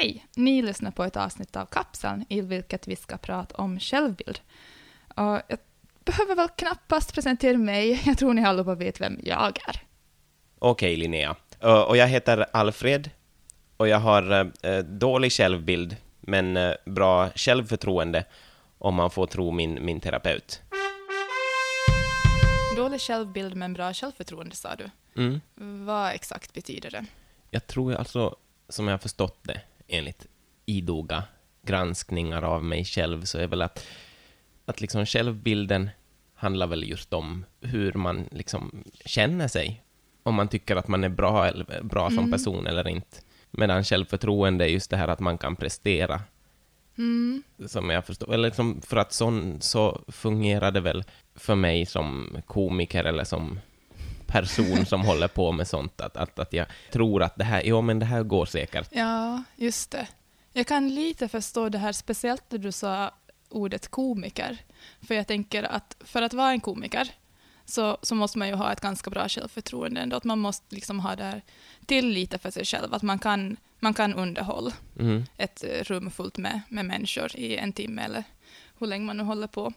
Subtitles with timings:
[0.00, 0.26] Hej!
[0.36, 4.40] Ni lyssnar på ett avsnitt av Kapseln i vilket vi ska prata om självbild.
[5.14, 5.58] Och jag
[6.04, 9.82] behöver väl knappast presentera mig, jag tror ni allihopa vet vem jag är.
[10.58, 11.36] Okej, Linnea.
[11.60, 13.10] Ö, Och jag heter Alfred,
[13.76, 18.24] och jag har eh, dålig självbild, men eh, bra självförtroende,
[18.78, 20.60] om man får tro min, min terapeut.
[22.76, 24.90] Dålig självbild men bra självförtroende sa du.
[25.22, 25.40] Mm.
[25.86, 27.06] Vad exakt betyder det?
[27.50, 28.36] Jag tror alltså,
[28.68, 29.60] som jag har förstått det,
[29.90, 30.26] enligt
[30.66, 31.22] idoga
[31.62, 33.86] granskningar av mig själv, så är väl att,
[34.64, 35.90] att liksom självbilden
[36.34, 39.82] handlar väl just om hur man liksom känner sig.
[40.22, 42.30] Om man tycker att man är bra, eller, bra som Mm.
[42.30, 43.16] person eller inte.
[43.50, 46.20] Medan självförtroende är just det här att man kan prestera.
[46.98, 47.42] Mm.
[47.66, 52.36] Som jag förstår, eller liksom för att sån, så fungerar det väl för mig som
[52.46, 53.60] komiker eller som
[54.32, 57.80] person som håller på med sånt, att, att, att jag tror att det här, jo
[57.80, 58.88] men det här går säkert.
[58.92, 60.08] Ja, just det.
[60.52, 63.10] Jag kan lite förstå det här, speciellt när du sa
[63.48, 64.58] ordet komiker.
[65.02, 67.08] För jag tänker att för att vara en komiker
[67.64, 70.16] så, så måste man ju ha ett ganska bra självförtroende ändå.
[70.16, 71.42] Att man måste liksom ha det här
[71.86, 75.24] tilliten för sig själv, att man kan, man kan underhålla Mm.
[75.36, 78.24] ett rum fullt med, med människor i en timme eller
[78.78, 79.72] hur länge man nu håller på.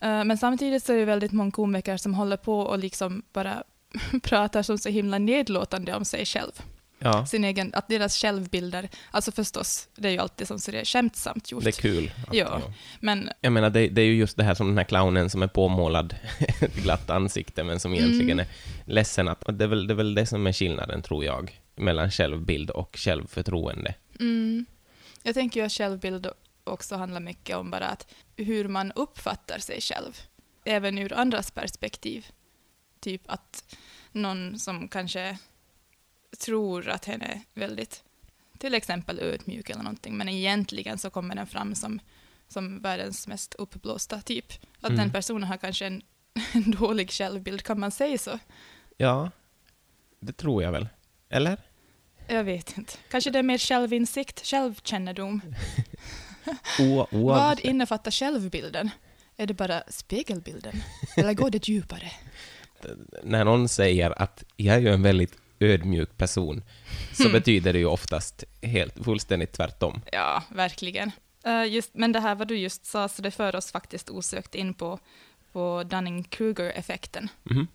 [0.00, 3.62] Eh, Men samtidigt så är det väldigt många komiker som håller på och liksom bara
[4.22, 6.52] pratar som så himla nedlåtande om sig själv
[7.00, 10.80] Ja, sin egen, att deras självbilder, alltså förstås, det är ju alltid som så det
[10.80, 11.64] är skämtsamt gjort.
[11.64, 12.10] det är kul.
[12.28, 12.60] Att, Ja.
[13.00, 15.42] Men Jag menar, det, det är ju just det här som den här clownen som
[15.42, 16.14] är påmålad
[16.60, 18.46] ett glatt ansikte, men som egentligen Mm.
[18.86, 19.28] är ledsen.
[19.28, 22.70] Att, det, är väl, det är väl det som är skillnaden, tror jag, mellan självbild
[22.70, 23.94] och självförtroende.
[24.20, 24.66] mm,
[25.22, 26.26] jag tänker ju att självbild
[26.64, 28.06] också handlar mycket om bara att
[28.38, 30.16] hur man uppfattar sig själv,
[30.64, 32.26] även ur andras perspektiv.
[33.00, 33.76] Typ att
[34.12, 35.38] någon som kanske
[36.38, 38.04] tror att hen är väldigt,
[38.58, 42.00] till exempel ödmjuk eller någonting, men egentligen så kommer den fram som,
[42.48, 44.52] som världens mest uppblåsta typ.
[44.80, 44.96] Att Mm.
[44.96, 46.02] den personen har kanske en,
[46.52, 48.38] en dålig självbild, kan man säga så?
[48.96, 49.30] Ja,
[50.20, 50.88] det tror jag väl.
[51.28, 51.58] Eller?
[52.28, 52.92] Jag vet inte.
[53.10, 55.40] Kanske det är mer självinsikt, självkännedom.
[57.10, 58.90] Vad innefattar självbilden?
[59.36, 60.82] Är det bara spegelbilden?
[61.16, 62.10] Eller går det djupare?
[63.22, 66.62] när någon säger att jag är ju en väldigt ödmjuk person,
[67.12, 67.32] så Hmm.
[67.32, 70.00] betyder det ju oftast helt fullständigt tvärtom.
[70.12, 71.10] Ja, verkligen.
[71.44, 74.54] Eh, just, men det här vad du just sa, så det för oss faktiskt osökt
[74.54, 74.98] in på,
[75.52, 77.28] på Dunning-Kruger-effekten.
[77.42, 77.66] Mhm.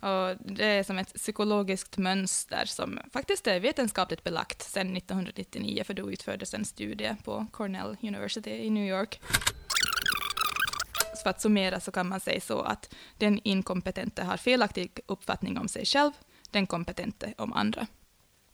[0.00, 5.94] Och det är som ett psykologiskt mönster som faktiskt är vetenskapligt belagt sedan 1999, för
[5.94, 9.20] då utfördes en studie på Cornell University i New York.
[11.14, 15.58] Så för att summera så kan man säga så att den inkompetente har felaktig uppfattning
[15.58, 16.12] om sig själv,
[16.50, 17.86] den kompetente om andra.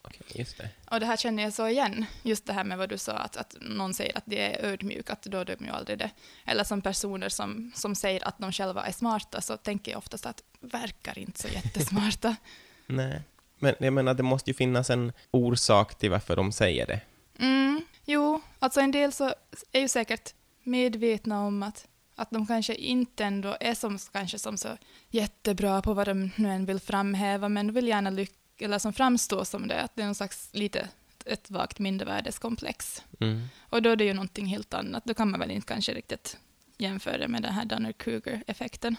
[0.02, 0.68] Okej, det.
[0.90, 3.36] Och det här känner jag så igen, just det här med vad du sa, att,
[3.36, 6.10] att någon säger att de är ödmjuka, att då är de ju aldrig det.
[6.46, 10.26] Eller som personer som, som säger att de själva är smarta, så tänker jag oftast
[10.26, 12.36] att verkar inte så jättesmarta.
[12.86, 13.22] Nej.
[13.58, 17.00] Men jag menar, det måste ju finnas en orsak till varför de säger det.
[17.38, 19.34] Mm, jo, alltså en del så
[19.72, 21.86] är ju säkert medvetna om att,
[22.16, 24.68] att de kanske inte ändå är som, kanske som så
[25.08, 29.44] jättebra på vad de nu än vill framhäva, men vill gärna lyck eller som framstå
[29.44, 30.88] som det, att det är någon slags lite
[31.26, 33.02] ett vagt mindervärdeskomplex.
[33.20, 33.48] Mm.
[33.60, 35.04] Och då är det ju någonting helt annat.
[35.04, 36.36] Då kan man väl inte kanske riktigt
[36.78, 38.96] jämföra med den här Dunner-Kruger-effekten.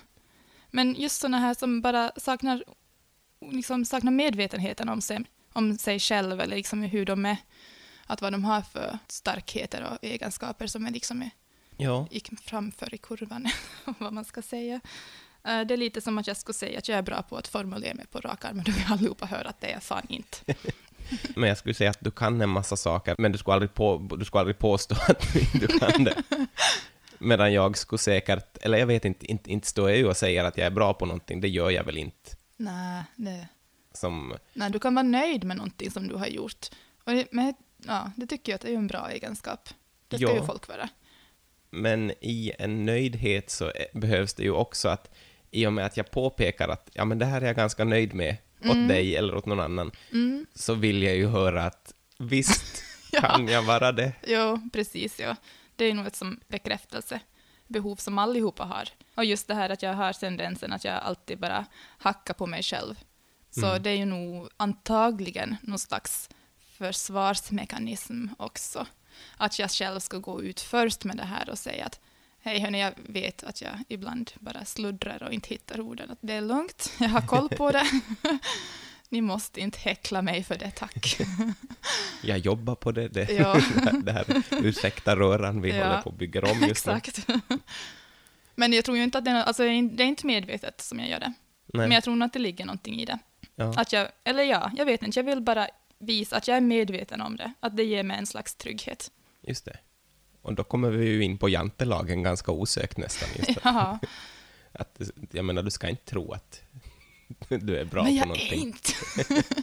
[0.75, 2.63] Men just sådana här som bara saknar,
[3.51, 7.38] liksom saknar medvetenheten om sig, om sig själv eller liksom hur de är,
[8.07, 11.29] att vad de har för starkheter och egenskaper som är liksom är,
[11.78, 12.07] Ja.
[12.11, 13.47] gick framför i kurvan,
[14.00, 14.75] vad man ska säga.
[15.44, 17.47] Eh, Det är lite som att jag skulle säga att jag är bra på att
[17.47, 20.05] formulera mig på rak arm, men då vill allihopa höra att det är jag fan
[20.09, 20.38] inte.
[21.35, 24.16] Men jag skulle säga att du kan en massa saker, men du skulle aldrig, på,
[24.19, 26.23] du skulle aldrig påstå att du kan det.
[27.23, 30.44] Medan jag skulle säkert, eller jag vet inte, inte, inte står jag ju och säger
[30.44, 32.29] att jag är bra på någonting, det gör jag väl inte.
[32.57, 33.47] Nej, det,
[33.94, 36.67] Som, Nej, du kan vara nöjd med någonting som du har gjort.
[37.03, 37.53] Och det, men,
[37.88, 39.70] ja, det tycker jag att är en bra egenskap.
[40.08, 40.35] Det ska Ja.
[40.35, 40.90] ju folk vara.
[41.70, 45.11] men i en nöjdhet så är- behövs det ju också att
[45.52, 48.14] i och med att jag påpekar att ja, men det här är jag ganska nöjd
[48.14, 48.87] med åt Mm.
[48.87, 50.46] dig eller åt någon annan, Mm.
[50.55, 53.22] så vill jag ju höra att visst Ja.
[53.22, 54.11] kan jag vara det.
[54.28, 55.20] Jo, precis.
[55.20, 55.35] Ja.
[55.75, 58.90] Det är nog ett som bekräftelsebehov som allihopa har.
[59.16, 61.66] Och just det här att jag har tendensen att jag alltid bara
[61.97, 62.96] hackar på mig själv.
[63.52, 63.84] Så Mm.
[63.84, 66.29] det är ju nog antagligen någon slags
[66.78, 68.87] försvarsmekanism också.
[69.37, 71.99] Att jag själv ska gå ut först med det här och säga att
[72.40, 76.11] hej hörni, jag vet att jag ibland bara sluddrar och inte hittar orden.
[76.11, 77.85] Att det är lugnt, jag har koll på det.
[79.13, 81.17] Ni måste inte häckla mig för det, tack.
[82.23, 83.07] Jag jobbar på det.
[83.07, 83.57] det, Ja.
[84.03, 85.83] det här, ursäkta röran, vi Ja.
[85.87, 86.93] håller på att bygga om just nu.
[86.93, 87.27] Exakt.
[88.55, 89.69] Men jag tror ju inte att det är, alltså, det
[90.03, 91.33] är inte medvetet som jag gör det.
[91.73, 91.87] Nej.
[91.87, 93.19] Men jag tror nog att det ligger någonting i det.
[93.55, 93.73] ja.
[93.77, 95.67] Att jag, eller ja, jag vet inte, jag vill bara
[95.99, 97.53] visa att jag är medveten om det.
[97.59, 99.11] Att det ger mig en slags trygghet.
[99.41, 99.77] Just det.
[100.41, 103.29] Och då kommer vi ju in på jantelagen ganska osökt nästan.
[103.35, 103.59] Just.
[103.63, 103.99] Ja,
[104.71, 105.01] Att,
[105.31, 106.61] jag menar, du ska inte tro att
[107.49, 108.59] du är bra men på jag är någonting.
[108.59, 109.43] inte.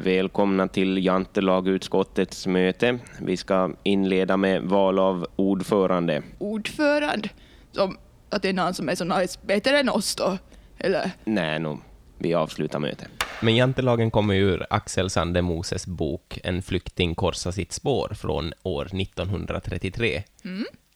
[0.00, 2.98] Välkomna till jantelagutskottets möte.
[3.20, 6.22] Vi ska inleda med val av ordförande.
[6.38, 7.28] Ordförande,
[7.72, 7.98] som
[8.28, 10.38] att det är någon som är så nice, bättre än oss då,
[10.78, 11.10] eller?
[11.24, 11.78] Nej, no,
[12.18, 13.08] vi avslutar mötet.
[13.42, 18.84] Men jantelagen kommer ur Axel Sande Moses bok En flykting korsar sitt spår från år
[19.00, 20.22] 1933.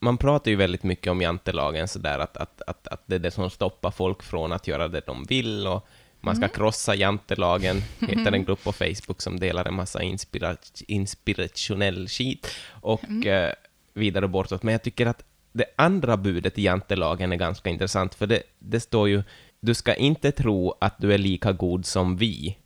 [0.05, 3.31] Man pratar ju väldigt mycket om jantelagen sådär att, att, att, att det är det
[3.31, 5.87] som stoppar folk från att göra det de vill och
[6.21, 10.57] man ska krossa jantelagen, heter en grupp på Facebook som delar en massa inspira
[10.87, 13.53] inspirationell skit och eh,
[13.95, 14.63] vidare bortåt.
[14.63, 18.81] Men jag tycker att det andra budet i jantelagen är ganska intressant, för det, det
[18.81, 19.23] står ju
[19.61, 22.57] du ska inte tro att du är lika god som vi.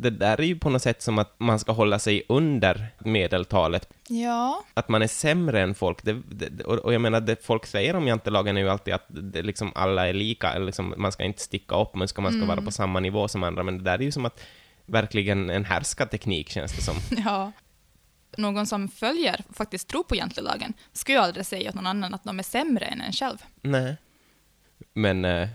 [0.00, 3.88] Det där är ju på något sätt som att man ska hålla sig under medeltalet,
[4.08, 6.02] Ja, att man är sämre än folk.
[6.02, 9.42] Det, det, och, jag menar, det folk säger om jantelagen är ju alltid att det,
[9.42, 12.46] liksom alla är lika, eller liksom, man ska inte sticka upp, men ska, man ska
[12.46, 14.40] vara på samma nivå som andra, men det där är ju som att
[14.86, 16.96] verkligen en härskarteknik, känns det som.
[17.24, 17.52] ja.
[18.36, 22.24] Någon som följer, faktiskt tror på jantelagen, skulle ju aldrig säga åt någon annan att
[22.24, 23.38] de är sämre än en själv.
[23.62, 23.96] Nej.
[24.92, 25.48] Men eh,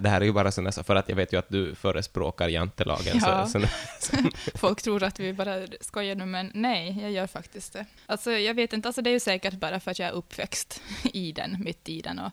[0.00, 2.48] det, här, är ju bara sådär, så för att jag vet ju att du förespråkar
[2.48, 3.46] jantelagen, Ja.
[3.46, 3.66] så, så,
[4.00, 4.16] så,
[4.58, 7.86] Folk tror att vi bara skojar nu, men nej, jag gör faktiskt det.
[8.06, 10.82] Alltså, jag vet inte, alltså det är ju säkert bara för att jag är uppväxt
[11.12, 12.18] i den, mitt i den.
[12.18, 12.32] Och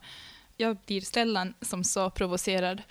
[0.57, 2.81] jag blir sällan som så provocerad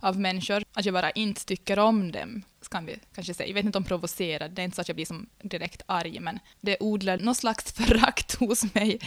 [0.00, 3.48] av människor att jag bara inte tycker om dem, kan vi kanske säga.
[3.48, 6.20] Jag vet inte om provocerad, det är inte så att jag blir som direkt arg,
[6.20, 8.98] men det odlar någon slags förakt hos mig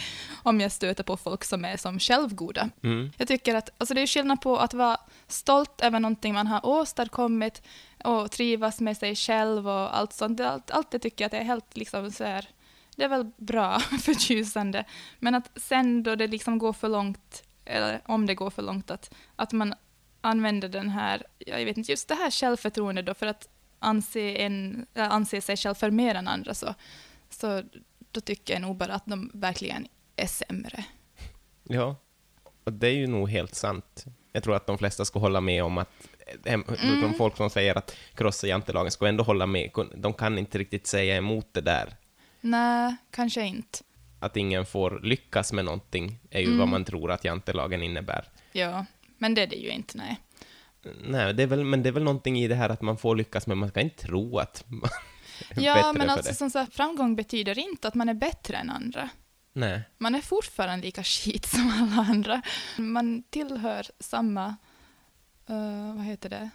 [0.42, 2.70] om jag stöter på folk som är som självgoda.
[2.82, 3.10] mm.
[3.16, 4.96] Jag tycker att alltså det är skillnad på att vara
[5.26, 7.62] stolt över någonting man har åstadkommit
[8.04, 10.40] och trivas med sig själv och allt sånt.
[10.40, 12.48] Allt, allt det tycker jag att det är helt liksom så här,
[12.96, 14.84] det är väl bra, förtjusande.
[15.18, 18.90] Men att sen då det liksom går för långt, eller om det går för långt,
[18.90, 19.74] att, att man
[20.20, 24.86] använder den här, jag vet inte, just det här självförtroendet då för att anse, en,
[24.94, 26.74] äh, anse sig själv för mer än andra så,
[27.30, 27.62] så
[28.10, 30.84] då tycker jag nog bara att de verkligen är sämre.
[31.62, 31.96] Ja,
[32.64, 34.04] och det är ju nog helt sant.
[34.32, 35.88] Jag tror att de flesta ska hålla med om att
[36.44, 36.64] em,
[37.02, 39.70] de folk som säger att krossa jantelagen ska ändå hålla med.
[39.94, 41.96] De kan inte riktigt säga emot det där.
[42.40, 43.78] Nej, kanske inte.
[44.20, 48.24] Att ingen får lyckas med någonting är ju vad man tror att jantelagen innebär.
[48.52, 48.86] Ja,
[49.20, 50.20] men det är det ju inte, nej.
[51.02, 53.16] Nej, det är väl, men det är väl någonting i det här att man får
[53.16, 54.90] lyckas, men man ska inte tro att man
[55.50, 58.56] är Ja, bättre men för alltså som sagt, framgång betyder inte att man är bättre
[58.56, 59.08] än andra.
[59.52, 59.82] Nej.
[59.98, 62.42] Man är fortfarande lika skit som alla andra.
[62.78, 64.56] Man tillhör samma,
[65.48, 66.50] eh, vad heter det,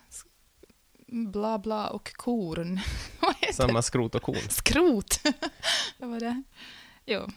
[1.08, 2.80] bla bla och korn.
[3.54, 4.50] Samma skrot och korn.
[4.50, 5.20] Skrot.
[5.98, 6.44] vad var det?
[7.06, 7.28] Jo,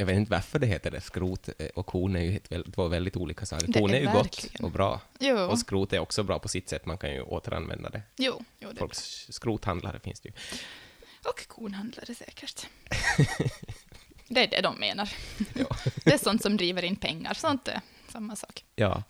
[0.00, 1.00] Jag vet inte varför det heter det.
[1.00, 2.38] Skrot eh, och korn är ju
[2.74, 3.66] två väldigt olika saker.
[3.66, 5.00] Det Korn är ju gott och bra.
[5.18, 6.86] jo, Och skrot är också bra på sitt sätt.
[6.86, 8.02] Man kan ju återanvända det.
[8.16, 8.78] jo, jo det.
[8.78, 10.34] Folks skrothandlare finns det ju.
[11.28, 12.66] Och kornhandlare säkert.
[14.28, 15.12] det är det de menar.
[16.04, 17.80] Det är sånt som driver in pengar, sånt är
[18.12, 18.64] samma sak.
[18.74, 19.02] Ja.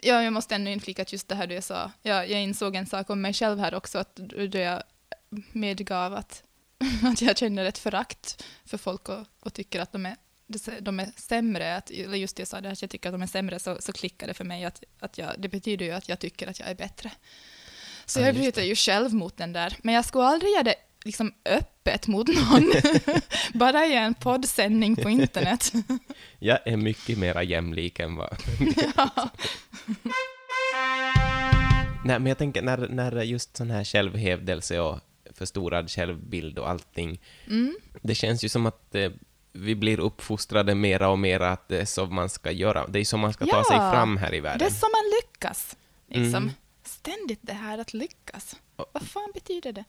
[0.00, 1.92] Ja, jag måste ändå inflika att just det här du sa.
[2.02, 4.82] Ja, jag insåg en sak om mig själv här också, att då jag
[5.52, 6.42] medgav att,
[7.02, 10.16] att jag känner ett förakt för folk och, och tycker att de är,
[10.80, 13.14] de är sämre, att, eller just det jag sa, det här, att jag tycker att
[13.14, 15.92] de är sämre, så, så klickar det för mig att, att jag, det betyder ju
[15.92, 17.10] att jag tycker att jag är bättre.
[18.06, 20.74] Så Ja, jag bryter ju själv mot den där, men jag skulle aldrig göra det
[21.04, 22.72] liksom öppet mot någon,
[23.54, 25.72] bara i en poddsändning på internet.
[26.38, 28.36] Jag är mycket mera jämlik än vad...
[32.04, 35.00] Nej, men jag tänker när, när just sån här självhävdelse och
[35.34, 37.76] förstorad självbild och allting, Mm.
[38.02, 39.10] det känns ju som att eh,
[39.56, 42.86] vi blir uppfostrade mera och mera att det är så man ska göra.
[42.86, 44.66] Det är så man ska ta Ja, sig fram här i Det världen.
[44.66, 45.76] är så man lyckas.
[46.08, 46.42] Liksom.
[46.42, 46.50] Mm.
[46.84, 48.56] Ständigt det här att lyckas.
[48.92, 49.84] Vad fan betyder det?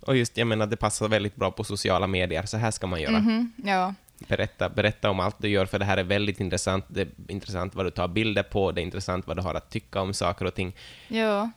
[0.00, 2.46] Och just, jag menar, det passar väldigt bra på sociala medier.
[2.46, 3.18] Så här ska man göra.
[3.20, 3.94] Mhm, Ja.
[4.28, 6.84] Berätta, berätta om allt du gör, för det här är väldigt intressant.
[6.88, 9.70] Det är intressant vad du tar bilder på, det är intressant vad du har att
[9.70, 10.76] tycka om saker och ting.
[11.08, 11.50] ja,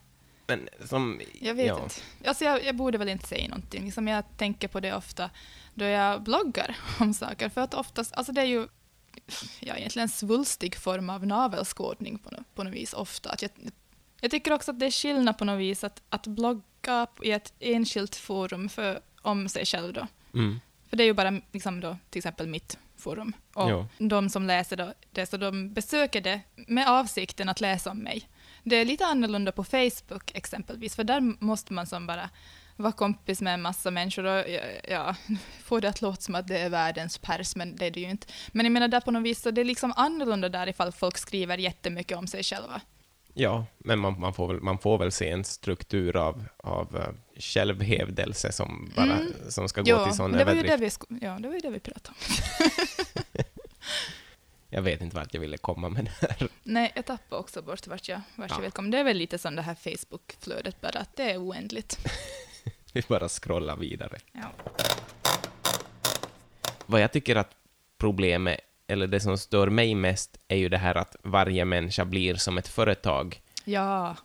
[0.51, 1.22] Men som...
[1.41, 1.84] jag vet ja.
[1.84, 1.96] inte.
[2.25, 3.86] Alltså jag, jag borde väl inte säga någonting.
[3.86, 5.29] Liksom jag tänker på det ofta
[5.74, 7.50] då jag bloggar om saker.
[7.50, 8.67] För att oftast, alltså det är ju
[9.60, 13.29] ja, egentligen en svulstig form av navelskådning på, på något vis ofta.
[13.29, 13.51] Att jag
[14.22, 17.53] Jag tycker också att det är skillnad på något vis att, att blogga i ett
[17.60, 20.08] enskilt forum för, om sig själv då.
[20.34, 20.60] Mm.
[20.89, 23.34] För det är ju bara liksom då, till exempel mitt forum.
[23.53, 23.88] Och Jo.
[23.98, 28.29] de som läser då, det, så de besöker det med avsikten att läsa om mig.
[28.63, 32.29] Det är lite annorlunda på Facebook exempelvis, för där måste man som bara
[32.75, 35.15] vara kompis med en massa människor och ja, ja,
[35.63, 38.09] få det att låta som att det är världens pers, men det är det ju
[38.09, 38.27] inte.
[38.51, 41.17] Men jag menar där på något vis, så det är liksom annorlunda där ifall folk
[41.17, 42.81] skriver jättemycket om sig själva.
[43.33, 47.07] Ja, men man, man, får väl, man får väl se en struktur av, av uh,
[47.39, 49.33] självhävdelse som, bara, Mm.
[49.49, 50.99] som ska gå Ja, till sån var, ju överdrift.
[50.99, 52.15] det, vi, ja, det var ju det vi pratade om.
[54.73, 56.47] Jag vet inte vart jag ville komma med det här.
[56.63, 58.55] Nej, jag tappade också bort vart jag, vart Ja.
[58.55, 58.89] jag vill komma.
[58.89, 61.97] Det är väl lite som det här Facebook-flödet bara, att det är oändligt.
[62.93, 64.17] Vi bara scrollar vidare.
[64.31, 64.51] Ja.
[66.85, 67.51] Vad jag tycker att
[67.97, 72.35] problemet, eller det som stör mig mest, är ju det här att varje människa blir
[72.35, 73.41] som ett företag.
[73.65, 74.15] ja.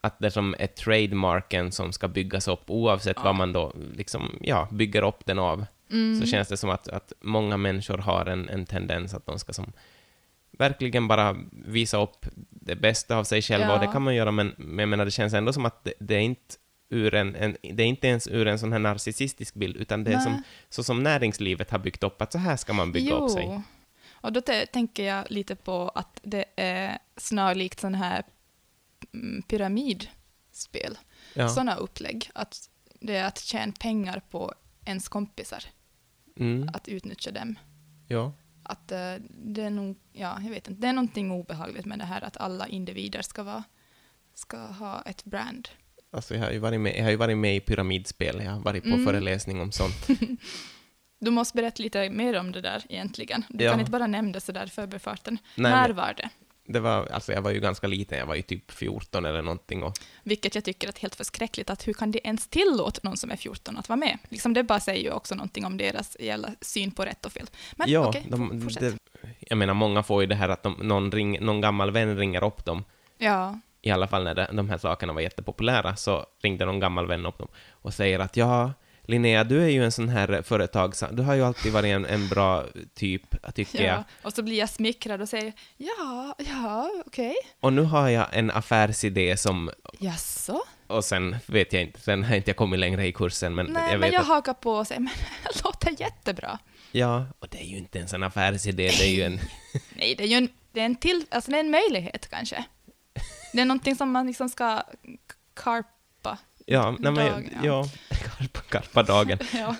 [0.00, 3.22] Att det som är trademarken som ska byggas upp, oavsett Ja.
[3.24, 6.20] vad man då liksom, ja, bygger upp den av, Mm.
[6.20, 9.52] så känns det som att, att många människor har en, en tendens att de ska
[9.52, 9.72] som
[10.50, 13.74] verkligen bara visa upp det bästa av sig själva, Ja.
[13.74, 15.92] och det kan man göra, men, men jag menar, det känns ändå som att det,
[15.98, 16.54] det är inte
[16.88, 20.10] ur en, en, det är inte ens ur en sån här narcissistisk bild, utan det
[20.10, 20.24] är Nej.
[20.24, 23.60] som, så som näringslivet har byggt upp, att så här ska man bygga upp sig.
[24.10, 24.40] Och då
[24.72, 28.22] tänker jag lite på att det är snarlikt sån här
[29.14, 30.98] mm, pyramidspel.
[31.34, 31.48] Ja.
[31.48, 32.30] Sådana upplägg.
[32.34, 34.54] Att det är att tjäna pengar på
[34.86, 35.64] ens kompisar.
[36.36, 37.58] Mm, Att utnyttja dem.
[38.08, 38.32] ja.
[38.68, 42.04] Att eh, det är nog, ja, jag vet inte, det är någonting obehagligt med det
[42.04, 43.64] här att alla individer ska vara,
[44.34, 45.68] ska ha ett brand.
[46.10, 48.60] Alltså jag har ju varit med, jag har ju varit med i pyramidspel, jag har
[48.60, 49.04] varit på Mm.
[49.04, 50.08] föreläsning om sånt.
[51.18, 53.44] Du måste berätta lite mer om det där egentligen.
[53.48, 53.70] Du Ja.
[53.70, 55.38] kan inte bara nämna det sådär förbifarten.
[55.54, 56.30] När var det?
[56.68, 59.82] Det var, alltså jag var ju ganska liten, jag var ju typ 14 eller någonting
[59.82, 63.30] och Vilket jag tycker är helt förskräckligt, att hur kan det ens tillåta någon som
[63.30, 64.18] är 14 att vara med?
[64.28, 67.46] Liksom det bara säger ju också någonting om deras jävla syn på rätt och fel.
[67.76, 68.80] Men ja, okej, de, fortsätt.
[68.80, 72.16] det, jag menar många får ju det här att de, någon, ring, någon gammal vän
[72.16, 72.84] ringer upp dem,
[73.18, 77.06] Ja, i alla fall när det, de här sakerna var jättepopulära, så ringde någon gammal
[77.06, 78.72] vän upp dem och säger att ja,
[79.08, 82.28] Linnea, du är ju en sån här företagsam, du har ju alltid varit en, en
[82.28, 83.94] bra typ, tycker jag.
[83.98, 84.04] ja.
[84.22, 87.34] Och så blir jag smickrad och säger ja, ja, okej.
[87.60, 90.60] Och nu har jag en affärsidé som, Jaså?
[90.86, 93.82] och sen vet jag inte, sen har inte jag kommit längre i kursen, men Nej,
[93.82, 95.12] jag men vet jag att, hakar på och säger men
[95.44, 96.58] det låter jättebra.
[96.92, 99.40] ja, och det är ju inte ens en affärsidé, det är ju en,
[99.94, 102.64] Nej, det är ju en, det är en, till, alltså det är en möjlighet kanske.
[103.52, 104.82] Det är någonting som man liksom ska
[105.54, 106.38] karpa.
[106.66, 107.60] ja, nej, men, ja.
[107.64, 107.88] ja,
[108.38, 109.38] karpa, karpa dagen.
[109.52, 109.74] Ja.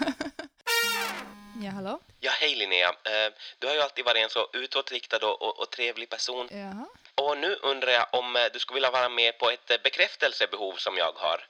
[1.62, 2.00] ja, hallå?
[2.20, 2.88] Ja, hej Linnea.
[2.88, 6.48] Eh, Du har ju alltid varit en så utåtriktad och, och, och trevlig person.
[6.50, 6.86] Jaha.
[7.14, 10.74] Och nu undrar jag om eh, du skulle vilja vara med på ett eh, bekräftelsebehov
[10.76, 11.46] som jag har.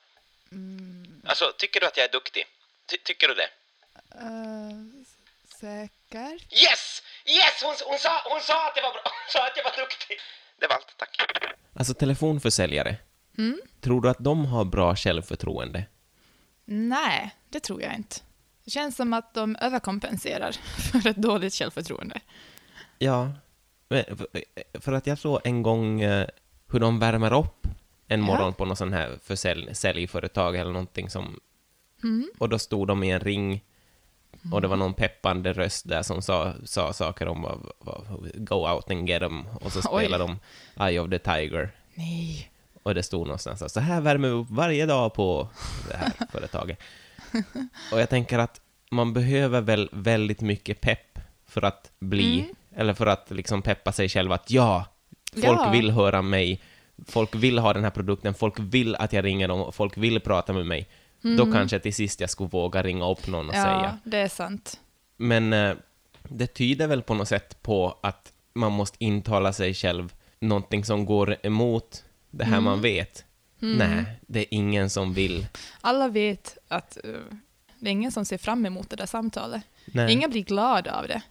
[1.26, 2.44] Alltså, tycker du att jag är duktig?
[2.86, 3.48] Ty- tycker du det?
[4.14, 5.04] Uh,
[5.60, 6.32] säker?
[6.64, 7.02] Yes!
[7.26, 7.62] Yes!
[7.62, 9.02] Hon, hon, sa, hon sa att det var bra.
[9.04, 10.18] Hon sa att jag var duktig.
[10.60, 11.20] Det var allt, tack.
[11.78, 12.96] Alltså, telefonförsäljare.
[13.38, 13.60] Mm?
[13.80, 15.84] Tror du att de har bra självförtroende?
[16.66, 18.16] Nej, det tror jag inte.
[18.64, 20.52] Det känns som att de överkompenserar
[20.92, 22.20] för ett dåligt självförtroende.
[22.98, 23.32] Ja,
[23.88, 26.26] men för- för att jag såg en gång eh,
[26.72, 27.66] hur de värmer upp
[28.08, 28.26] en Ja.
[28.26, 31.40] morgon på någon sån här försälj, säljföretag eller någonting som...
[32.02, 32.30] Mm.
[32.38, 33.64] Och då stod de i en ring
[34.52, 38.54] och det var någon peppande röst där som sa, sa saker om vad, vad, go
[38.74, 40.04] out and get 'em och så Oj.
[40.04, 40.38] spelade de
[40.84, 42.50] Eye of the Tiger Nej.
[42.86, 45.48] Och det stod någonstans att så här värmer vi upp varje dag på
[45.90, 46.78] det här företaget.
[47.92, 52.54] Och jag tänker att man behöver väl väldigt mycket pepp för att bli, Mm.
[52.76, 54.84] eller för att liksom peppa sig själv att ja,
[55.32, 55.70] folk Ja.
[55.70, 56.60] vill höra mig,
[57.06, 60.52] folk vill ha den här produkten, folk vill att jag ringer dem, folk vill prata
[60.52, 60.88] med mig.
[61.38, 63.70] Då kanske till sist jag skulle våga ringa upp någon och Mm.
[63.70, 63.98] Ja, säga.
[64.04, 64.80] det är sant.
[65.16, 65.74] Men eh,
[66.22, 71.06] det tyder väl på något sätt på att man måste intala sig själv någonting som
[71.06, 73.24] går emot det här man vet.
[73.58, 75.46] Nej, det är ingen som vill.
[75.80, 77.20] Alla vet att uh,
[77.78, 79.62] det är ingen som ser fram emot det där samtalet.
[79.84, 80.12] Nej.
[80.12, 81.22] Ingen blir glad av det,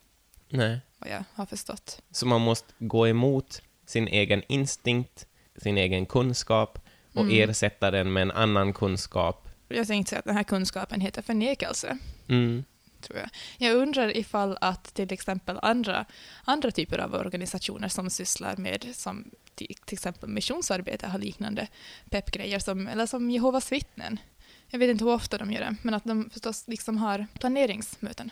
[0.50, 0.80] Nej.
[1.00, 2.02] vad jag har förstått.
[2.12, 5.26] Så man måste gå emot sin egen instinkt,
[5.58, 6.80] sin egen kunskap
[7.14, 7.50] och Mm.
[7.50, 9.50] ersätta den med en annan kunskap.
[9.68, 11.98] Jag tänkte säga att den här kunskapen heter förnekelse.
[12.28, 12.64] Mm.
[13.06, 13.30] Tror jag.
[13.58, 16.06] Jag undrar ifall att till exempel andra,
[16.44, 21.68] andra typer av organisationer som sysslar med som till, till exempel missionsarbete har liknande
[22.10, 24.20] peppgrejer som, eller som Jehovas vittnen.
[24.68, 28.32] Jag vet inte hur ofta de gör det, men att de förstås liksom har planeringsmöten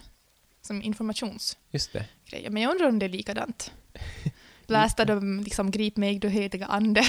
[0.62, 2.50] som informationsgrejer.
[2.50, 3.72] Men jag undrar om det är likadant.
[4.68, 7.04] blästa dem liksom grip mig du heliga ande.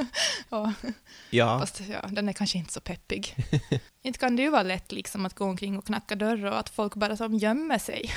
[0.48, 0.68] och,
[1.30, 3.34] Ja, Fast ja, den är kanske inte så peppig.
[4.02, 6.68] inte kan det ju vara lätt liksom att gå omkring och knacka dörr och att
[6.68, 8.10] folk bara som gömmer sig.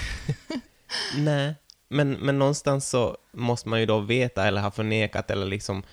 [1.17, 1.55] nej.
[1.87, 5.83] Men, men någonstans så måste man ju då veta eller ha förnekat eller liksom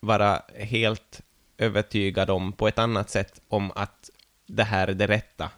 [0.00, 1.20] vara helt
[1.58, 4.10] övertygad om på ett annat sätt om att
[4.46, 5.50] det här är det rätta.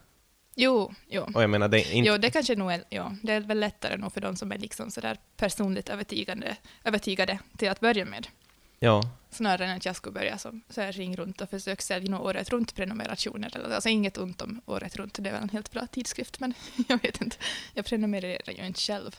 [0.56, 1.26] Jo, jo.
[1.34, 2.08] Och jag menar, det inte...
[2.08, 4.58] Jo, det kanske nog är, ja, det är väl lättare nog för de som är
[4.58, 8.26] liksom sådär personligt övertygande, övertygade till att börja med.
[8.78, 12.10] Ja, Snarare än att jag skulle börja som, så här, ring runt och försöka sälja
[12.10, 13.72] några året runt-prenumerationer.
[13.74, 16.54] Alltså inget ont om året runt, det är väl en helt bra tidskrift, men
[16.88, 17.36] jag vet inte.
[17.74, 19.16] Jag prenumererar ju inte själv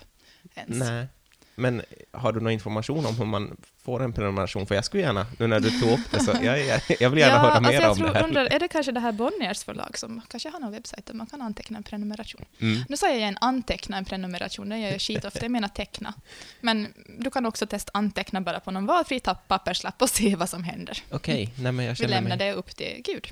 [0.55, 0.89] ens.
[0.89, 1.07] nej.
[1.55, 1.81] Men
[2.12, 4.67] har du någon information om hur man får en prenumeration?
[4.67, 7.39] För jag skulle gärna, nu när du tog upp det, så jag, jag, vill gärna
[7.39, 8.24] höra mer alltså jag om tror, det här.
[8.24, 11.27] undrar, är det kanske det här Bonniers förlag som kanske har någon webbsajt där man
[11.27, 12.45] kan anteckna en prenumeration?
[12.59, 12.83] Mm.
[12.89, 16.13] Nu sa jag igen anteckna en prenumeration, det gör jag skitofta, jag menar teckna.
[16.62, 20.63] Men du kan också testa anteckna bara på någon valfri papperslapp och se vad som
[20.63, 21.03] händer.
[21.12, 22.47] Okej, nej men jag Vi känner lämnar mig...
[22.47, 23.27] det upp till Gud.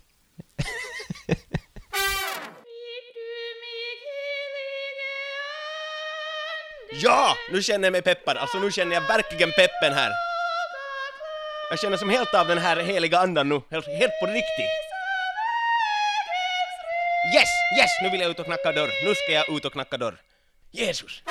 [7.01, 7.35] Ja!
[7.51, 10.11] Nu känner jag mig peppad, alltså nu känner jag verkligen peppen här.
[11.69, 14.73] Jag känner som helt av den här heliga andan nu, helt, helt på riktigt.
[17.35, 18.89] Yes, yes, nu vill jag ut och knacka dörr.
[19.07, 20.21] Nu ska jag ut och knacka dörr.
[20.71, 21.23] Jesus!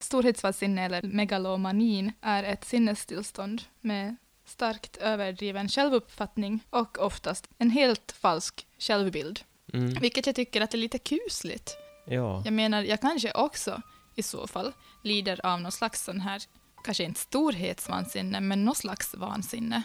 [0.00, 8.66] Storhetsvansinne eller megalomanin är ett sinnestillstånd med starkt överdriven självuppfattning och oftast en helt falsk
[8.78, 9.40] självbild.
[9.74, 9.94] Mm.
[9.94, 11.76] Vilket jag tycker att är lite kusligt.
[12.06, 12.42] Ja.
[12.44, 13.82] Jag menar, jag kanske också
[14.14, 16.42] i så fall lider av någon slags sån här,
[16.84, 19.82] kanske inte storhetsvansinne, men någon slags vansinne.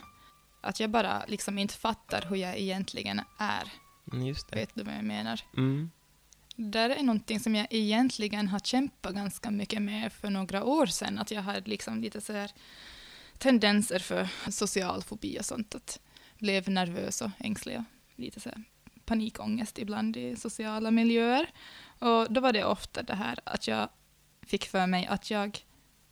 [0.61, 3.71] Att jag bara liksom inte fattar hur jag egentligen är.
[4.13, 4.55] Mm, Just det.
[4.55, 5.41] Vet du vad jag menar?
[5.57, 5.91] Mm.
[6.55, 10.85] Det där är någonting som jag egentligen har kämpat ganska mycket med för några år
[10.85, 11.19] sedan.
[11.19, 12.51] Att jag har liksom lite så här
[13.37, 15.75] tendenser för social fobi och sånt.
[15.75, 15.99] Att
[16.37, 17.83] blev nervös och ängslig och
[18.15, 18.63] lite så här
[19.05, 21.49] panikångest ibland i sociala miljöer.
[21.99, 23.89] Och då var det ofta det här att jag
[24.47, 25.59] fick för mig att jag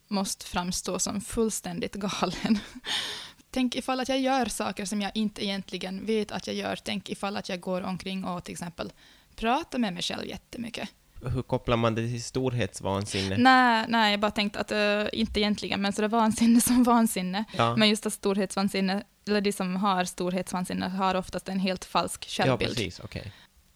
[0.07, 2.59] måste framstå som fullständigt galen.
[3.51, 6.75] Tänk ifall att jag gör saker som jag inte egentligen vet att jag gör.
[6.83, 8.93] Tänk ifall att jag går omkring och till exempel
[9.35, 10.89] pratar med mig själv jättemycket.
[11.21, 13.37] Hur kopplar man det till storhetsvansinne?
[13.37, 17.45] Nej, nej, jag bara tänkte att uh, inte egentligen, men så det vansinne som vansinne.
[17.57, 17.75] Ja.
[17.75, 22.43] Men just att storhetsvansinne, eller de som har storhetsvansinne har oftast en helt falsk Ja,
[22.45, 22.75] självbild.
[22.75, 23.31] precis, okej.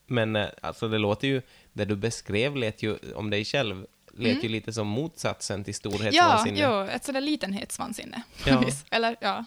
[0.07, 1.41] Men eh, alltså det låter ju,
[1.73, 3.85] det du beskrev lät ju om dig själv,
[4.19, 4.43] lät Mm.
[4.43, 6.59] ju lite som motsatsen till Ja, storhetsvansinne.
[6.59, 8.21] jo, ett sådär litenhetsvansinne.
[8.45, 8.63] Ja.
[8.91, 9.45] eller ja,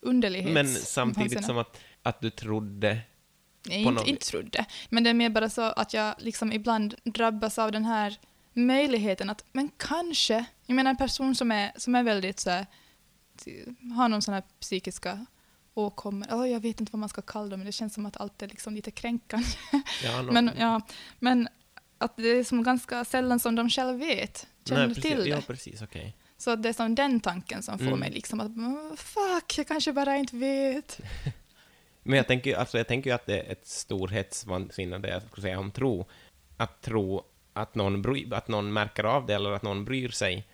[0.00, 0.52] underlighets...
[0.54, 1.42] Men samtidigt vansinne.
[1.46, 2.98] som att, att du trodde...
[3.68, 4.64] Nej, inte, något inte trodde.
[4.88, 8.18] Men det är mer bara så att jag liksom ibland drabbas av den här
[8.52, 12.66] möjligheten att, men kanske, jag menar en person som är, som är väldigt så här,
[13.96, 15.26] har någon sån här psykiska
[15.74, 18.16] åkommor, oh, jag vet inte vad man ska kalla dem, men det känns som att
[18.16, 19.46] allt är liksom lite kränkande.
[20.04, 20.80] Ja, Men, ja,
[21.18, 21.48] men
[21.98, 25.28] att det är som ganska sällan som de själv vet, känner Nej, precis, till det.
[25.28, 26.16] Ja, precis, okej.
[26.38, 27.98] Så det är som den tanken som får Mm.
[28.00, 31.00] mig liksom att, "Mm, fuck, jag kanske bara inte vet.
[32.02, 35.42] Men jag tänker, alltså, jag tänker ju att det är ett storhetsvansinne, det jag skulle
[35.42, 36.06] säga om tro.
[36.56, 40.46] Att tro att någon, bry, att någon märker av det eller att någon bryr sig.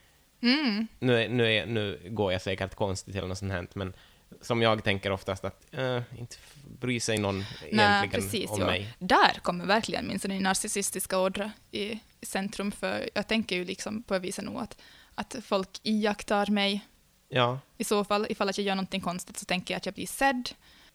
[0.43, 0.87] Mm.
[0.99, 3.93] Nu, nu, är, nu går jag säkert konstigt eller något sånt här, men
[4.41, 6.37] som jag tänker oftast att äh, inte
[6.81, 8.51] bryr sig någon Nej, egentligen precis.
[8.51, 8.67] om Ja.
[8.67, 8.95] mig.
[8.99, 14.15] Där kommer verkligen min sån narcissistiska ådra i, centrum, för jag tänker ju liksom på
[14.15, 14.81] ett vis nog att,
[15.15, 16.87] att folk iakttar mig.
[17.29, 19.95] Ja, I så fall, ifall att jag gör någonting konstigt så tänker jag att jag
[19.95, 20.51] blir sedd.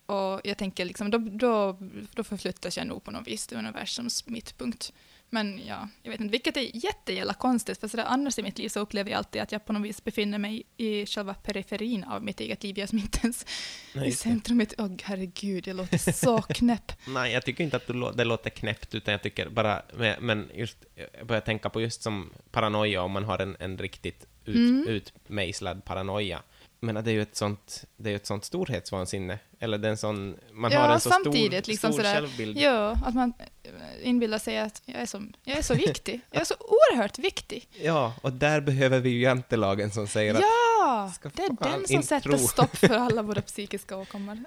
[0.05, 1.77] Och jag tänker liksom, då, då,
[2.13, 4.93] då förflyttas jag nog på något vis till universums mittpunkt.
[5.29, 8.69] Men ja, jag vet inte, vilket är jättejävla konstigt, för sådär annars i mitt liv
[8.69, 12.23] så upplever jag alltid att jag på något vis befinner mig i själva periferin av
[12.23, 12.77] mitt eget liv.
[12.79, 13.45] Jag är som inte ens
[13.93, 14.73] nej, i centrumet.
[14.77, 16.91] Åh herregud, jag låter så knäpp.
[17.07, 19.81] Nej, jag tycker inte att lå- det låter knäppt, utan jag tycker bara,
[20.19, 20.77] men just,
[21.17, 24.87] jag börjar tänka på just som paranoia, om man har en, en riktigt ut, Mm.
[24.87, 26.41] utmejslad paranoia.
[26.79, 29.97] Men det är ju ett sånt, det är ett sånt storhetsvansinne, eller det är en
[29.97, 32.57] sån, man Ja, har en så samtidigt stor, liksom stor sådär, självbild.
[32.57, 33.71] Ja, att man eh,
[34.03, 36.21] inbillar sig att jag är, så, jag är så viktig.
[36.31, 37.67] Jag är så oerhört viktig.
[37.81, 41.13] Ja, och där behöver vi ju jantelagen som säger att Ja!
[41.21, 42.37] Det är den som sätter tro.
[42.37, 44.43] stopp för alla våra psykiska åkommor.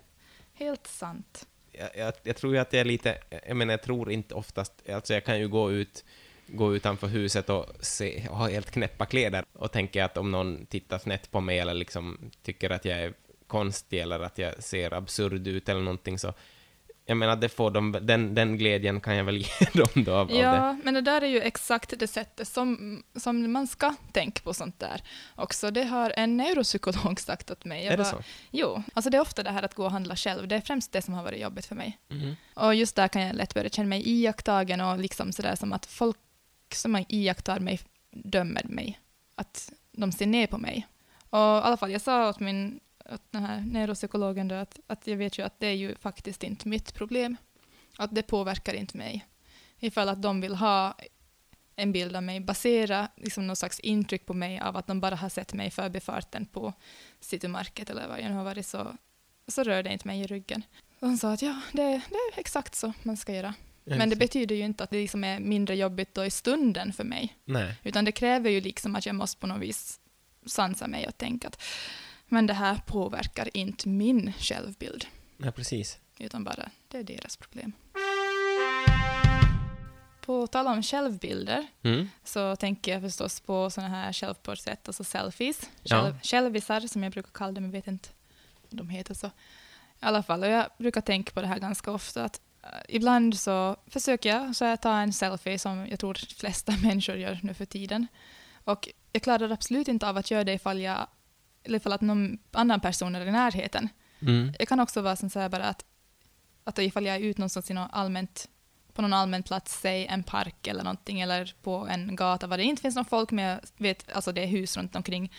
[0.54, 1.46] Helt sant.
[1.72, 4.72] jag, jag, jag tror ju att jag är lite, jag menar jag tror inte oftast,
[4.92, 6.04] alltså jag kan ju gå ut,
[6.52, 10.66] gå utanför huset och se, och ha helt knäppa kläder och tänka att om någon
[10.66, 13.12] tittar snett på mig eller liksom tycker att jag är
[13.46, 16.32] konstig eller att jag ser absurd ut eller någonting så
[17.06, 20.18] jag menar, det får de, den, den glädjen kan jag väl ge dem då av,
[20.20, 20.36] av det.
[20.36, 24.54] Ja, men det där är ju exakt det sättet som, som man ska tänka på
[24.54, 25.02] sånt där
[25.36, 25.70] också.
[25.70, 27.84] Det har en neuropsykolog sagt åt mig.
[27.84, 28.22] Jag Är det bara- så?
[28.50, 30.48] Jo, alltså det är ofta det här att gå och handla själv.
[30.48, 31.98] Det är främst det som har varit jobbigt för mig.
[32.08, 32.36] Mhm.
[32.54, 35.86] Och just där kan jag lätt börja känna mig iakttagen och liksom sådär som att
[35.86, 36.16] folk
[36.74, 37.80] som iakttar mig
[38.10, 39.00] dömer mig.
[39.34, 40.86] Att de ser ner på mig.
[41.30, 42.80] Och i alla fall, jag sa åt min
[43.12, 46.42] åt den här neuropsykologen då att, att jag vet ju att det är ju faktiskt
[46.42, 47.36] inte mitt problem.
[47.98, 49.26] Att det påverkar inte mig.
[49.78, 50.96] Ifall att de vill ha
[51.76, 55.16] en bild av mig, basera liksom någon slags intryck på mig av att de bara
[55.16, 56.72] har sett mig i förbifarten på
[57.20, 58.96] Citymarket eller vad jag nu har varit så,
[59.48, 60.62] så rör det inte mig i ryggen.
[61.00, 63.54] Och hon sa att ja, det, det är exakt så man ska göra.
[63.84, 66.92] Ja, Men det betyder ju inte att det liksom är mindre jobbigt då i stunden
[66.92, 67.36] för mig.
[67.44, 67.74] Nej.
[67.82, 70.00] Utan det kräver ju liksom att jag måste på något vis
[70.46, 71.62] sansa mig och tänka att
[72.28, 75.06] men det här påverkar inte min självbild.
[75.36, 75.98] Nej, precis.
[76.18, 77.72] Utan bara, det är deras problem.
[80.20, 82.08] På tal om självbilder Mm.
[82.24, 85.70] så tänker jag förstås på sådana här självporträtt, alltså selfies.
[85.82, 86.02] Ja.
[86.02, 88.08] Själv, Självisar som jag brukar kalla dem, jag vet inte
[88.70, 89.26] om de heter så.
[89.26, 89.30] I
[90.00, 92.24] alla fall, och jag brukar tänka på det här ganska ofta.
[92.24, 92.40] att
[92.88, 97.16] Ibland så försöker jag så jag ta en selfie som jag tror de flesta människor
[97.16, 98.06] gör nu för tiden.
[98.64, 101.06] Och jag klarar absolut inte av att göra det ifall, jag,
[101.62, 103.88] eller ifall att någon annan person är i närheten.
[104.20, 104.52] Mm.
[104.58, 105.84] Det kan också vara sånt så här bara att,
[106.64, 108.48] att ifall jag är ute någonstans i något allmänt,
[108.92, 112.64] på någon allmän plats, säg en park eller någonting, eller på en gata var det
[112.64, 115.32] inte finns någon folk, men jag vet, alltså det är hus runt omkring,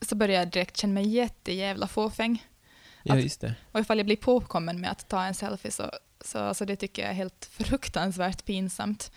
[0.00, 2.46] så börjar jag direkt känna mig jättejävla fåfäng.
[3.02, 3.54] Ja, Att- just det.
[3.72, 7.02] Och ifall jag blir påkommen med att ta en selfie så, så alltså det tycker
[7.02, 9.10] jag är helt fruktansvärt pinsamt.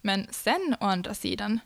[0.00, 1.60] Men sen å andra sidan,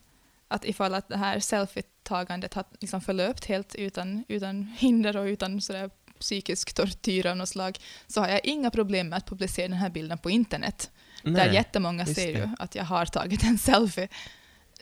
[0.48, 5.60] att ifall att det här selfie-tagandet har liksom förlöpt helt utan, utan hinder och utan
[5.60, 9.76] sådär psykisk tortyr av något slag, så har jag inga problem med att publicera den
[9.76, 10.90] här bilden på internet.
[11.22, 11.54] Där Nej.
[11.54, 14.08] jättemånga just ser ju att jag har tagit en selfie.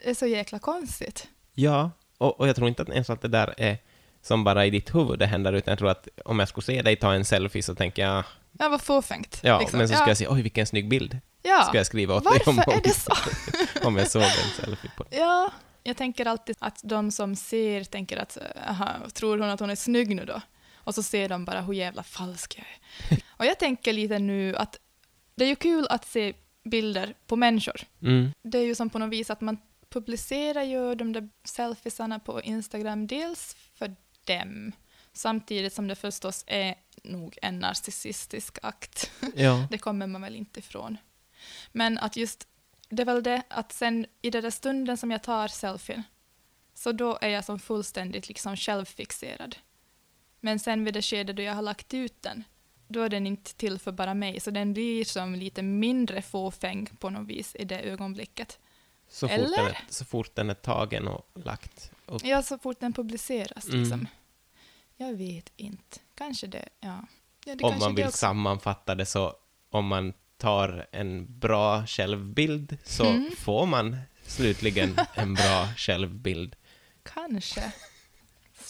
[0.04, 1.28] Det är så jäkla konstigt.
[1.54, 3.78] Ja, och, och jag tror inte att ens att det där är
[4.26, 6.82] som bara i ditt huvud det händer, utan jag tror att om jag skulle se
[6.82, 8.24] dig ta en selfie så tänker jag,
[8.58, 9.40] Ja, vad fåfängt.
[9.42, 9.78] ja, liksom.
[9.78, 11.62] men så ska ja, jag säga, oj vilken snygg bild, ja.
[11.62, 13.12] ska jag skriva åt dig om, Varför om, är det så?
[13.86, 15.50] om jag såg en selfie på Ja,
[15.82, 19.76] jag tänker alltid att de som ser tänker att aha, tror hon att hon är
[19.76, 20.40] snygg nu då?
[20.74, 23.22] Och så ser de bara hur jävla falsk jag är.
[23.36, 24.78] Och jag tänker lite nu att
[25.34, 26.32] det är ju kul att se
[26.64, 27.80] bilder på människor.
[28.02, 28.32] Mm.
[28.42, 29.58] Det är ju som på något vis att man
[29.90, 33.56] publicerar ju de där selfiesarna på Instagram dels
[34.26, 34.72] dem,
[35.12, 39.10] samtidigt som det förstås är nog en narcissistisk akt.
[39.34, 39.66] Ja.
[39.70, 40.96] Det kommer man väl inte ifrån.
[41.72, 42.48] Men att just,
[42.88, 46.02] det är väl det att sen i den där stunden som jag tar selfien,
[46.74, 49.56] så då är jag som fullständigt liksom självfixerad.
[50.40, 52.44] Men sen vid det skede då jag har lagt ut den,
[52.88, 56.86] då är den inte till för bara mig, så den blir som lite mindre fåfäng
[56.98, 58.58] på något vis i det ögonblicket.
[59.08, 59.56] Så, fort Eller?
[59.56, 62.24] den är, så fort den är tagen och lagt upp.
[62.24, 63.80] Ja, så fort den publiceras Mm.
[63.80, 64.06] liksom.
[64.96, 65.98] Jag vet inte.
[66.14, 67.04] Kanske det, ja.
[67.44, 68.16] ja det om kanske man vill också.
[68.18, 69.34] sammanfatta det så,
[69.70, 73.30] om man tar en bra självbild så Mm.
[73.38, 76.56] får man slutligen en bra självbild.
[77.02, 77.72] Kanske.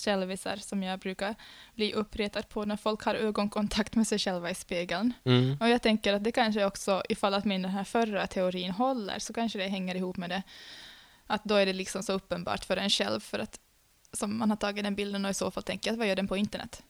[0.05, 1.35] Självisar som jag brukar
[1.75, 5.13] bli uppretad på när folk har ögonkontakt med sig själva i spegeln.
[5.25, 5.57] Mm.
[5.61, 9.19] Och jag tänker att det kanske också, ifall att min den här förra teorin håller,
[9.19, 10.43] så kanske det hänger ihop med det.
[11.27, 13.61] Att då är det liksom så uppenbart för en själv, för att
[14.13, 16.29] som man har tagit den bilden och i så fall tänker att vad gör den
[16.29, 16.83] på internet?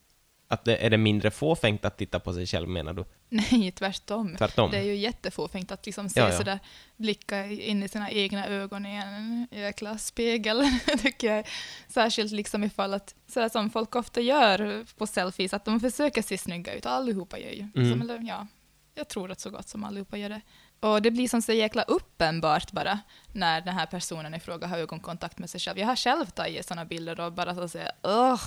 [0.49, 3.05] Att det, är det mindre fåfängt att titta på sig själv, menar du?
[3.29, 4.35] Nej, tvärtom.
[4.37, 4.71] Tvärtom?
[4.71, 6.37] Det är ju jättefåfängt att liksom se Ja, ja.
[6.37, 6.59] sådär,
[6.97, 10.63] blicka in i sina egna ögon i en jäkla spegel,
[11.01, 11.47] tycker jag.
[11.87, 16.37] Särskilt liksom ifall att, sådär som folk ofta gör på selfies, att de försöker se
[16.37, 16.85] snygga ut.
[16.85, 17.67] Allihopa gör ju.
[17.75, 17.91] Mm.
[17.91, 18.47] Som, eller, ja,
[18.95, 20.41] jag tror att så gott som allihopa gör det.
[20.79, 22.99] Och det blir som så jäkla uppenbart bara
[23.31, 25.79] när den här personen i fråga har ögonkontakt med sig själv.
[25.79, 28.41] Jag har själv tagit sådana bilder och bara så att säga, åh,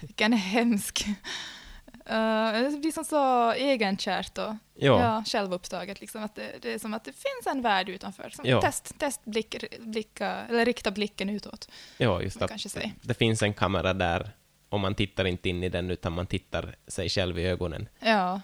[0.00, 1.06] vilken hemsk.
[1.06, 5.00] Uh, det blir som så egenkärt och Ja.
[5.00, 6.00] ja, självupptaget.
[6.00, 8.30] Liksom, att det, det är som att det finns en värld utanför.
[8.30, 8.60] Som Ja.
[8.60, 11.70] Test, test blick, blicka, eller rikta blicken utåt.
[11.98, 12.92] Ja, just säger.
[13.02, 14.30] det finns en kamera där
[14.68, 17.88] och man tittar inte in i den utan man tittar sig själv i ögonen.
[18.00, 18.40] Ja,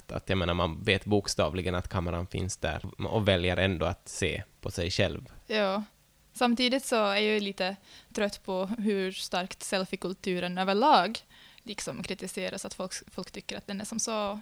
[0.00, 4.08] Att, att jag menar, man vet bokstavligen att kameran finns där och väljer ändå att
[4.08, 5.32] se på sig själv.
[5.46, 5.84] ja.
[6.32, 7.76] Samtidigt så är jag lite
[8.14, 11.18] trött på hur starkt selfie-kulturen överlag
[11.62, 12.64] liksom kritiseras.
[12.64, 14.40] Att folk, folk tycker att den är som så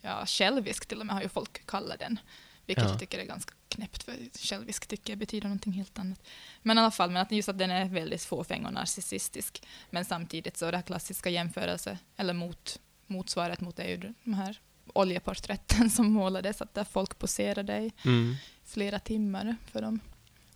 [0.00, 2.20] ja, självisk, till och med har ju folk kallat den.
[2.66, 2.90] Vilket Ja.
[2.90, 6.26] jag tycker är ganska knäppt, för självisk tycker jag betyder någonting helt annat.
[6.62, 9.62] Men i alla fall, men att just att den är väldigt fåfäng och narcissistisk.
[9.90, 14.34] Men samtidigt så det här klassiska jämförelse, eller mot, motsvaret mot det är ju de
[14.34, 14.60] här
[14.94, 18.34] oljeporträtten som målades, att där folk poserade i Mm.
[18.64, 20.00] flera timmar för dem.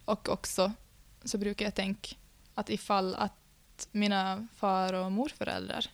[0.04, 0.72] Och också
[1.24, 2.16] så brukar jag tänka
[2.54, 5.86] att ifall att mina far och morföräldrar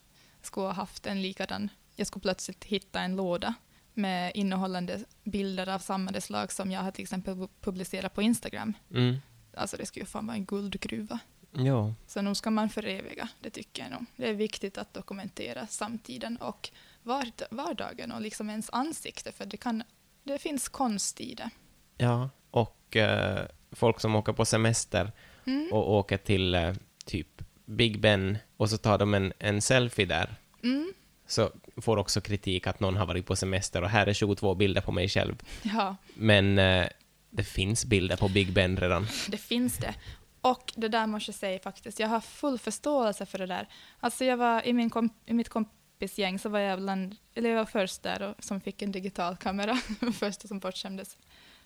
[0.42, 3.54] skulle ha haft en likadan, jag skulle plötsligt hitta en låda
[3.94, 8.74] med innehållande bilder av samma slag som jag har till exempel publicerat på Instagram.
[8.90, 9.16] Mm.
[9.54, 11.18] Alltså det skulle ju fan vara en guldgruva.
[11.52, 11.94] Ja.
[12.06, 14.04] Så nog ska man föreviga, det tycker jag nog.
[14.16, 16.70] Det är viktigt att dokumentera samtiden och
[17.08, 19.82] vard vardagen och liksom ens ansikte, för det, kan,
[20.24, 21.50] det finns konst i det.
[21.96, 25.12] Ja, och eh, folk som åker på semester
[25.46, 25.72] Mm.
[25.72, 26.72] och åker till eh,
[27.04, 30.92] typ Big Ben och så tar de en, en selfie där, Mm.
[31.26, 31.50] så
[31.82, 34.92] får också kritik att någon har varit på semester och här är 22 bilder på
[34.92, 35.42] mig själv.
[35.62, 36.86] Ja, Men eh,
[37.30, 39.06] det finns bilder på Big Ben redan.
[39.28, 39.94] det finns det.
[40.40, 43.68] Och det där måste jag säga faktiskt, jag har full förståelse för det där.
[44.00, 45.48] Alltså jag var i, min kom, i mitt
[45.98, 49.36] kompisgäng så var jag bland, eller jag var först där och, som fick en digital
[49.36, 49.76] kamera,
[50.12, 51.16] första som bortskämdes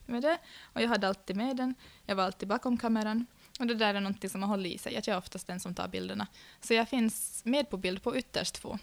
[0.07, 0.39] med det.
[0.63, 1.75] Och jag hade alltid med den,
[2.07, 3.27] jag var alltid bakom kameran.
[3.61, 5.61] Och det där är någonting som har hållit i sig, att jag är oftast den
[5.61, 6.27] som tar bilderna.
[6.61, 8.79] Så jag finns med på bild på ytterst få.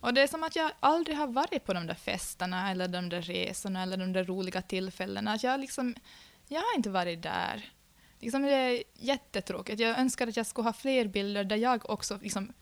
[0.00, 3.08] Och det är som att jag aldrig har varit på de där festerna eller de
[3.08, 5.32] där resorna eller de där roliga tillfällena.
[5.32, 5.94] Att jag, liksom,
[6.48, 7.72] jag har inte varit där.
[8.20, 9.80] Liksom det är jättetråkigt.
[9.80, 12.52] Jag önskar att jag skulle ha fler bilder där jag också liksom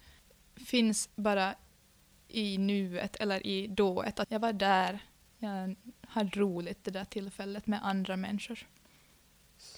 [0.56, 1.54] finns bara
[2.28, 4.20] i nuet eller i dået.
[4.20, 4.98] Att jag var där,
[5.38, 8.66] jag hade roligt det där tillfället med andra människor.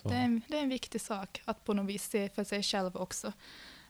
[0.02, 2.62] Det är, en, det är en viktig sak att på något vis se för sig
[2.62, 3.32] själv också.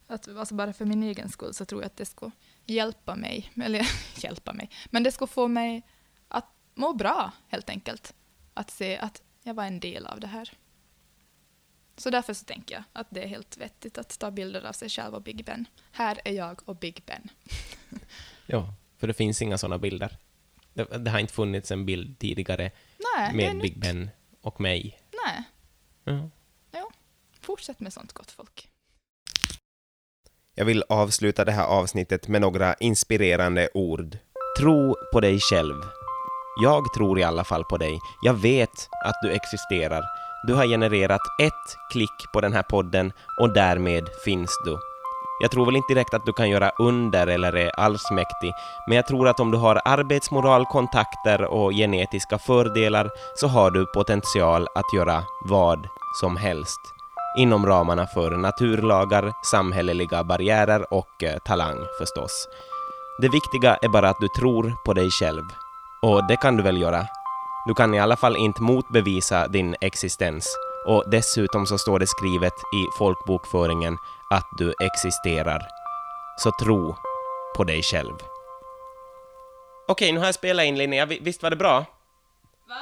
[0.06, 2.32] Att, alltså bara för min egen skull så tror jag att det skulle
[2.64, 5.82] hjälpa mig, eller hjälpa mig, men det skulle få mig
[6.28, 8.14] att må bra helt enkelt.
[8.54, 10.52] Att se att jag var en del av det här.
[11.96, 14.88] Så därför så tänker jag att det är helt vettigt att ta bilder av sig
[14.88, 15.66] själv och Big Ben.
[15.92, 17.28] Här är jag och Big Ben.
[18.50, 20.16] Ja, för det finns inga sådana bilder.
[20.74, 22.70] Det, det har inte funnits en bild tidigare
[23.16, 23.62] Nej, med nytt.
[23.62, 24.10] Big Ben
[24.42, 24.98] och mig.
[25.26, 25.44] Nej,
[26.04, 26.90] Ja.
[27.40, 28.68] fortsätt med sånt gott folk.
[30.54, 34.18] Jag vill avsluta det här avsnittet med några inspirerande ord.
[34.58, 35.74] Tro på dig själv.
[36.62, 37.98] Jag tror i alla fall på dig.
[38.22, 40.02] Jag vet att du existerar.
[40.46, 44.78] Du har genererat ett klick på den här podden och därmed finns du.
[45.40, 48.52] Jag tror väl inte direkt att du kan göra under eller är allsmäktig,
[48.86, 53.86] men jag tror att om du har arbetsmoral, kontakter och genetiska fördelar så har du
[53.86, 55.88] potential att göra vad
[56.20, 56.80] som helst
[57.38, 62.48] inom ramarna för naturlagar, samhälleliga barriärer och eh, talang förstås.
[63.20, 65.42] Det viktiga är bara att du tror på dig själv.
[66.02, 67.06] Och det kan du väl göra?
[67.66, 70.56] Du kan i alla fall inte motbevisa din existens.
[70.86, 73.96] Och dessutom så står det skrivet i folkbokföringen
[74.30, 75.68] att du existerar.
[76.38, 76.96] Så tro
[77.56, 78.14] på dig själv.
[79.88, 81.06] Okej, nu har jag spelat in Linnea.
[81.06, 81.78] Vi- Visst var det bra?
[82.68, 82.80] Va?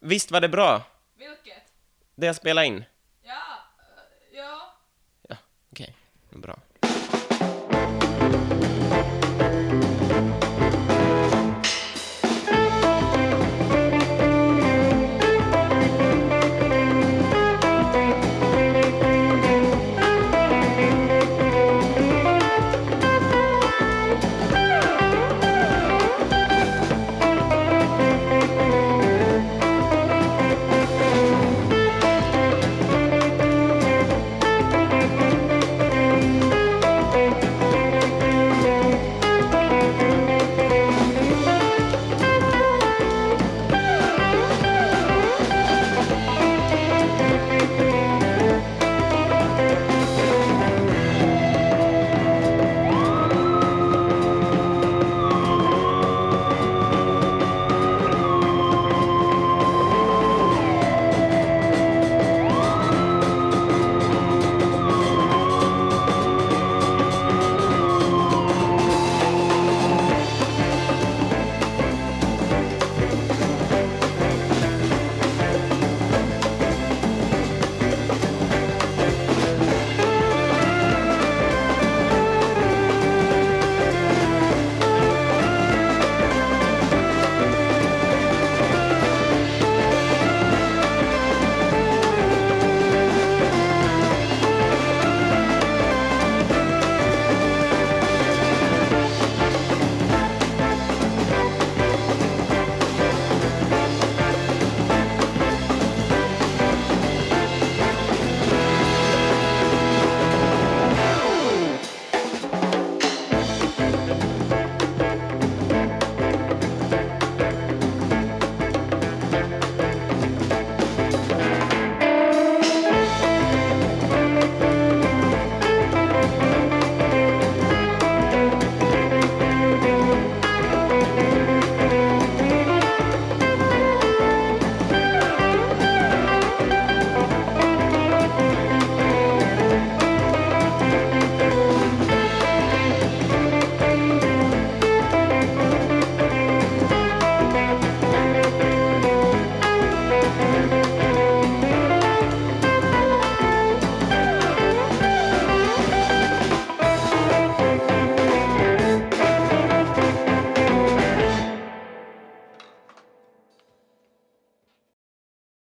[0.00, 0.80] Visst var det bra?
[1.18, 1.62] Vilket?
[2.16, 2.84] Det jag spelade in?